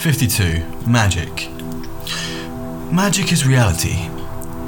52. 0.00 0.64
Magic. 0.86 1.50
Magic 2.90 3.32
is 3.32 3.46
reality, 3.46 4.08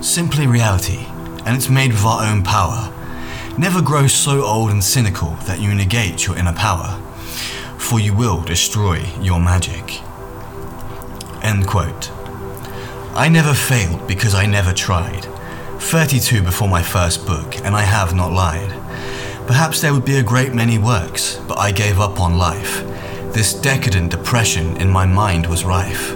simply 0.03 0.47
reality, 0.47 1.07
and 1.47 1.57
it's 1.57 1.71
made 1.71 1.91
with 1.91 2.05
our 2.05 2.27
own 2.27 2.43
power. 2.43 2.93
Never 3.57 3.81
grow 3.81 4.07
so 4.09 4.45
old 4.45 4.71
and 4.71 4.85
cynical 4.85 5.31
that 5.47 5.59
you 5.59 5.75
negate 5.75 6.27
your 6.27 6.37
inner 6.37 6.53
power, 6.53 7.01
for 7.79 7.99
you 7.99 8.15
will 8.15 8.43
destroy 8.43 9.03
your 9.23 9.41
magic. 9.41 10.03
End 11.43 11.67
quote. 11.67 12.11
I 13.15 13.31
never 13.31 13.55
failed 13.55 14.07
because 14.07 14.35
I 14.35 14.45
never 14.45 14.75
tried. 14.75 15.25
32 15.79 16.43
before 16.43 16.69
my 16.69 16.83
first 16.83 17.27
book, 17.27 17.57
and 17.65 17.75
I 17.75 17.83
have 17.85 18.15
not 18.15 18.35
lied. 18.35 18.69
Perhaps 19.47 19.81
there 19.81 19.95
would 19.95 20.05
be 20.05 20.17
a 20.17 20.23
great 20.23 20.53
many 20.53 20.77
works, 20.77 21.41
but 21.49 21.59
I 21.59 21.73
gave 21.73 22.01
up 22.01 22.21
on 22.21 22.37
life. 22.37 22.92
This 23.33 23.55
decadent 23.55 24.11
depression 24.11 24.77
in 24.77 24.91
my 24.91 25.07
mind 25.07 25.47
was 25.47 25.65
rife. 25.65 26.15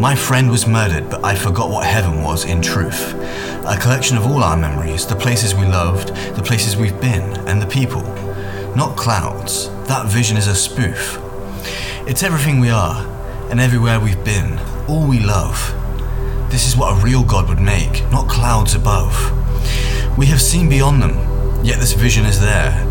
My 0.00 0.14
friend 0.14 0.50
was 0.50 0.66
murdered, 0.66 1.10
but 1.10 1.22
I 1.22 1.34
forgot 1.34 1.68
what 1.68 1.84
heaven 1.84 2.22
was 2.22 2.46
in 2.46 2.62
truth. 2.62 3.12
A 3.66 3.76
collection 3.78 4.16
of 4.16 4.24
all 4.24 4.42
our 4.42 4.56
memories, 4.56 5.06
the 5.06 5.16
places 5.16 5.54
we 5.54 5.66
loved, 5.66 6.08
the 6.36 6.42
places 6.42 6.78
we've 6.78 6.98
been, 6.98 7.36
and 7.46 7.60
the 7.60 7.66
people. 7.66 8.00
Not 8.74 8.96
clouds. 8.96 9.68
That 9.86 10.06
vision 10.06 10.38
is 10.38 10.46
a 10.46 10.54
spoof. 10.54 11.18
It's 12.08 12.22
everything 12.22 12.58
we 12.58 12.70
are, 12.70 13.06
and 13.50 13.60
everywhere 13.60 14.00
we've 14.00 14.24
been, 14.24 14.58
all 14.88 15.06
we 15.06 15.20
love. 15.20 15.74
This 16.50 16.66
is 16.66 16.74
what 16.74 16.96
a 16.96 17.04
real 17.04 17.22
God 17.22 17.50
would 17.50 17.60
make, 17.60 18.10
not 18.10 18.30
clouds 18.30 18.74
above. 18.74 19.14
We 20.16 20.24
have 20.26 20.40
seen 20.40 20.70
beyond 20.70 21.02
them, 21.02 21.62
yet 21.62 21.80
this 21.80 21.92
vision 21.92 22.24
is 22.24 22.40
there. 22.40 22.86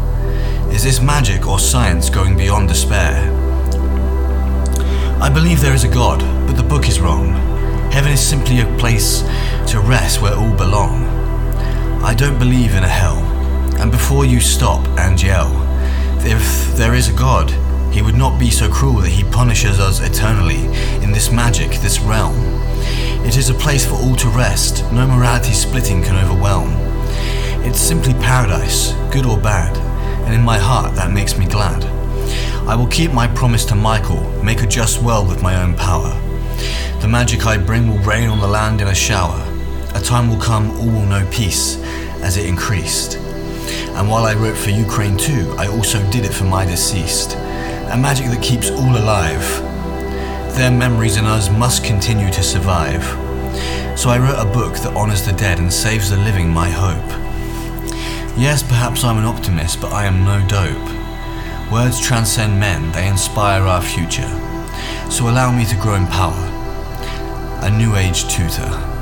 Is 0.71 0.83
this 0.83 1.01
magic 1.01 1.47
or 1.47 1.57
science 1.57 2.11
going 2.11 2.37
beyond 2.37 2.67
despair? 2.67 3.38
I 5.21 5.27
believe 5.27 5.59
there 5.59 5.73
is 5.73 5.83
a 5.83 5.89
God, 5.89 6.21
but 6.47 6.53
the 6.53 6.63
book 6.63 6.87
is 6.87 7.01
wrong. 7.01 7.33
Heaven 7.91 8.13
is 8.13 8.25
simply 8.25 8.61
a 8.61 8.77
place 8.77 9.21
to 9.67 9.81
rest 9.81 10.21
where 10.21 10.33
all 10.33 10.55
belong. 10.55 11.03
I 12.01 12.13
don't 12.13 12.39
believe 12.39 12.73
in 12.73 12.85
a 12.85 12.87
hell. 12.87 13.17
And 13.81 13.91
before 13.91 14.23
you 14.23 14.39
stop 14.39 14.87
and 14.97 15.21
yell, 15.21 15.51
if 16.25 16.73
there 16.77 16.93
is 16.93 17.09
a 17.09 17.13
God, 17.13 17.51
he 17.93 18.01
would 18.01 18.15
not 18.15 18.39
be 18.39 18.49
so 18.49 18.71
cruel 18.71 19.01
that 19.01 19.09
he 19.09 19.25
punishes 19.25 19.77
us 19.77 19.99
eternally 19.99 20.65
in 21.03 21.11
this 21.11 21.31
magic, 21.31 21.71
this 21.81 21.99
realm. 21.99 22.37
It 23.25 23.35
is 23.35 23.49
a 23.49 23.53
place 23.53 23.85
for 23.85 23.95
all 23.95 24.15
to 24.15 24.29
rest, 24.29 24.89
no 24.93 25.05
morality 25.05 25.51
splitting 25.51 26.01
can 26.01 26.15
overwhelm. 26.15 26.71
It's 27.65 27.81
simply 27.81 28.13
paradise, 28.13 28.93
good 29.11 29.25
or 29.25 29.37
bad, 29.37 29.75
and 30.25 30.33
in 30.33 30.41
my 30.41 30.57
heart 30.57 30.95
that 30.95 31.11
makes 31.11 31.37
me 31.37 31.45
glad. 31.45 31.98
I 32.69 32.75
will 32.75 32.85
keep 32.85 33.11
my 33.11 33.25
promise 33.25 33.65
to 33.65 33.75
Michael, 33.75 34.21
make 34.43 34.61
a 34.61 34.67
just 34.67 35.01
world 35.01 35.27
with 35.27 35.41
my 35.41 35.59
own 35.59 35.73
power. 35.73 36.11
The 37.01 37.07
magic 37.07 37.47
I 37.47 37.57
bring 37.57 37.89
will 37.89 37.97
rain 38.05 38.29
on 38.29 38.39
the 38.39 38.47
land 38.47 38.79
in 38.79 38.89
a 38.89 38.93
shower. 38.93 39.43
A 39.95 39.99
time 39.99 40.29
will 40.29 40.37
come, 40.37 40.69
all 40.77 40.85
will 40.85 41.07
know 41.07 41.27
peace 41.31 41.77
as 42.21 42.37
it 42.37 42.45
increased. 42.45 43.17
And 43.95 44.07
while 44.07 44.23
I 44.23 44.35
wrote 44.35 44.55
for 44.55 44.69
Ukraine 44.69 45.17
too, 45.17 45.51
I 45.57 45.67
also 45.67 45.99
did 46.11 46.25
it 46.25 46.31
for 46.31 46.43
my 46.43 46.63
deceased. 46.63 47.33
A 47.33 47.97
magic 47.99 48.27
that 48.27 48.43
keeps 48.43 48.69
all 48.69 48.95
alive. 48.95 49.43
Their 50.55 50.69
memories 50.69 51.17
in 51.17 51.25
us 51.25 51.49
must 51.49 51.83
continue 51.83 52.29
to 52.29 52.43
survive. 52.43 53.03
So 53.97 54.11
I 54.11 54.19
wrote 54.19 54.37
a 54.37 54.45
book 54.45 54.75
that 54.75 54.95
honors 54.95 55.25
the 55.25 55.33
dead 55.33 55.57
and 55.57 55.73
saves 55.73 56.11
the 56.11 56.17
living 56.17 56.47
my 56.47 56.69
hope. 56.69 57.09
Yes, 58.37 58.61
perhaps 58.61 59.03
I'm 59.03 59.17
an 59.17 59.25
optimist, 59.25 59.81
but 59.81 59.91
I 59.91 60.05
am 60.05 60.23
no 60.23 60.47
dope. 60.47 60.98
Words 61.71 61.99
transcend 61.99 62.59
men, 62.59 62.91
they 62.93 63.07
inspire 63.07 63.61
our 63.61 63.81
future. 63.81 64.27
So 65.11 65.29
allow 65.29 65.55
me 65.55 65.65
to 65.65 65.75
grow 65.75 65.93
in 65.93 66.07
power. 66.07 66.33
A 67.61 67.69
new 67.69 67.95
age 67.95 68.27
tutor. 68.27 68.98